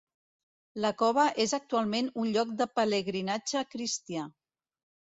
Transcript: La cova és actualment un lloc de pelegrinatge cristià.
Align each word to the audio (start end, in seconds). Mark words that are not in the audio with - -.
La 0.85 0.91
cova 1.01 1.25
és 1.45 1.53
actualment 1.59 2.09
un 2.25 2.35
lloc 2.39 2.57
de 2.63 2.71
pelegrinatge 2.81 3.65
cristià. 3.77 4.27